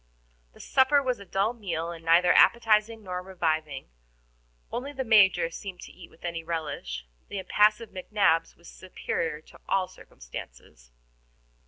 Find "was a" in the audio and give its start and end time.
1.03-1.25